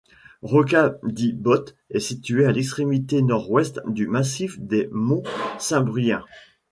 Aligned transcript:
Rocca 0.41 0.97
di 1.03 1.31
Botte 1.31 1.75
est 1.91 1.99
situé 1.99 2.45
à 2.45 2.51
l'extrêmité 2.51 3.21
nord-ouest 3.21 3.81
du 3.87 4.07
massif 4.07 4.59
des 4.59 4.89
Monts 4.91 5.21
Simbruins. 5.59 6.23